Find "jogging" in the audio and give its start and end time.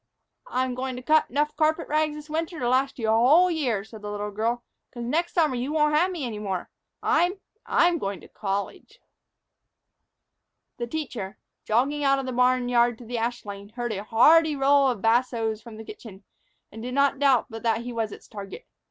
11.65-12.03